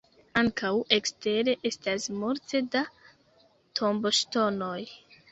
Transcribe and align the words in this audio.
Ankaŭ 0.39 0.69
ekstere 0.95 1.53
estas 1.69 2.07
multe 2.21 2.61
da 2.75 2.81
tomboŝtonoj. 3.81 4.79